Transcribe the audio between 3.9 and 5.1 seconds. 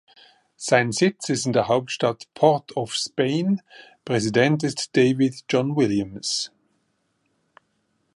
Präsident ist